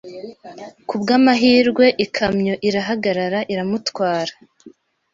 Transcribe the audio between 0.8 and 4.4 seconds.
kubw'amahirwe ikamyo irahagarara iramutwara.